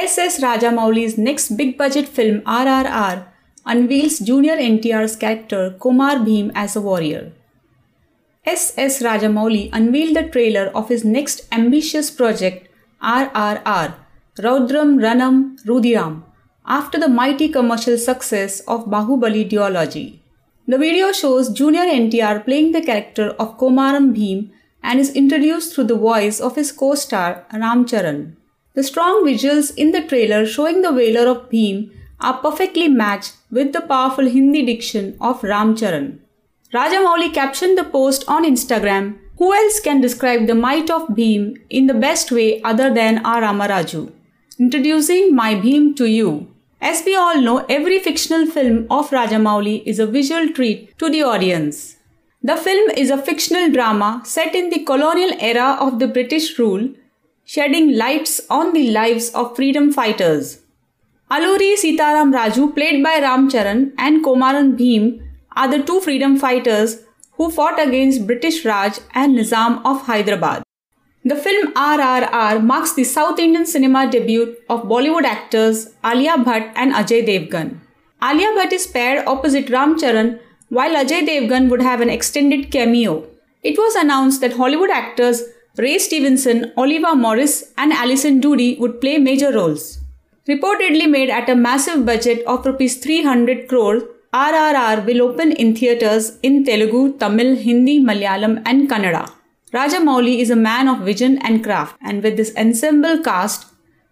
[0.00, 0.40] S.S.
[0.40, 3.24] Rajamouli's next big budget film RRR
[3.66, 7.32] unveils Junior NTR's character Komar Bhim as a warrior.
[8.46, 9.02] S.S.
[9.02, 12.68] Rajamouli unveiled the trailer of his next ambitious project
[13.02, 13.96] RRR
[14.38, 16.22] Raudram Ranam Rudhiram
[16.64, 20.20] after the mighty commercial success of Bahubali duology.
[20.68, 25.90] The video shows Junior NTR playing the character of Komaram Bhim and is introduced through
[25.92, 28.36] the voice of his co-star Ram Charan.
[28.78, 33.72] The strong visuals in the trailer showing the valor of Bhim are perfectly matched with
[33.72, 36.20] the powerful Hindi diction of Ram Charan.
[36.72, 41.88] Rajamouli captioned the post on Instagram, Who else can describe the might of Bhim in
[41.88, 44.12] the best way other than our Ramaraju?
[44.60, 46.46] Introducing My Bhim to you.
[46.80, 51.24] As we all know, every fictional film of Rajamouli is a visual treat to the
[51.24, 51.96] audience.
[52.44, 56.90] The film is a fictional drama set in the colonial era of the British rule,
[57.52, 60.58] shedding lights on the lives of freedom fighters.
[61.30, 66.98] Alluri Sitaram Raju, played by Ram Charan, and Komaram Bhim are the two freedom fighters
[67.38, 70.62] who fought against British Raj and Nizam of Hyderabad.
[71.24, 76.92] The film RRR marks the South Indian cinema debut of Bollywood actors Alia Bhatt and
[76.92, 77.80] Ajay Devgan.
[78.22, 83.24] Alia Bhatt is paired opposite Ram Charan while Ajay Devgan would have an extended cameo.
[83.62, 85.44] It was announced that Hollywood actors
[85.76, 90.00] Ray Stevenson, Olivia Morris, and Alison Doody would play major roles.
[90.48, 94.02] Reportedly made at a massive budget of Rs 300 crore,
[94.32, 99.30] RRR will open in theatres in Telugu, Tamil, Hindi, Malayalam, and Kannada.
[99.72, 103.66] Rajamouli is a man of vision and craft, and with this ensemble cast,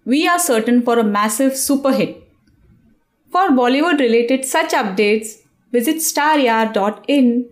[0.05, 2.23] we are certain for a massive super hit.
[3.33, 5.39] For Bollywood related such updates,
[5.73, 7.49] visit staryar.in